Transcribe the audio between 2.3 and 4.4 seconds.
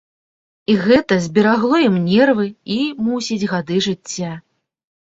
і, мусіць, гады жыцця.